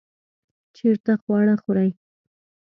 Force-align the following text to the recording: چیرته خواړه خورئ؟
چیرته 0.75 1.13
خواړه 1.23 1.55
خورئ؟ 1.63 1.89